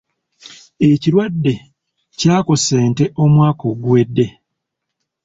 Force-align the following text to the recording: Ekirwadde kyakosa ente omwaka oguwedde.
Ekirwadde 0.89 1.53
kyakosa 2.19 2.73
ente 2.85 3.05
omwaka 3.23 3.63
oguwedde. 3.71 4.25